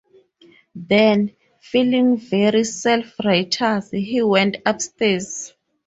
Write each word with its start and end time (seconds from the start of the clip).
Then, 0.73 1.35
feeling 1.59 2.17
very 2.17 2.63
self-righteous, 2.63 3.91
he 3.91 4.23
went 4.23 4.57
upstairs. 4.65 5.53